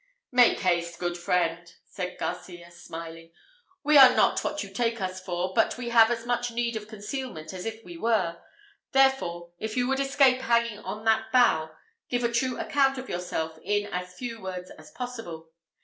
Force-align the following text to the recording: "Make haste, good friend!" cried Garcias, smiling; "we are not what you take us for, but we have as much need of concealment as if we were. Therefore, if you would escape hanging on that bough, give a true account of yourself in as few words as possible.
"Make 0.31 0.61
haste, 0.61 0.97
good 0.97 1.15
friend!" 1.15 1.71
cried 1.95 2.17
Garcias, 2.17 2.83
smiling; 2.83 3.31
"we 3.83 3.99
are 3.99 4.15
not 4.15 4.43
what 4.43 4.63
you 4.63 4.73
take 4.73 4.99
us 4.99 5.21
for, 5.23 5.53
but 5.53 5.77
we 5.77 5.89
have 5.89 6.09
as 6.09 6.25
much 6.25 6.49
need 6.49 6.75
of 6.75 6.87
concealment 6.87 7.53
as 7.53 7.67
if 7.67 7.85
we 7.85 7.97
were. 7.97 8.41
Therefore, 8.93 9.51
if 9.59 9.77
you 9.77 9.87
would 9.89 9.99
escape 9.99 10.41
hanging 10.41 10.79
on 10.79 11.05
that 11.05 11.31
bough, 11.31 11.69
give 12.09 12.23
a 12.23 12.31
true 12.31 12.57
account 12.59 12.97
of 12.97 13.09
yourself 13.09 13.59
in 13.63 13.85
as 13.93 14.15
few 14.15 14.41
words 14.41 14.71
as 14.71 14.89
possible. 14.89 15.51